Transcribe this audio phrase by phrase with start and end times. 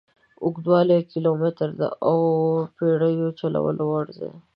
[0.45, 2.17] اوږدوالی یې کیلومتره دي او
[2.65, 4.29] د بېړیو چلولو وړ دي.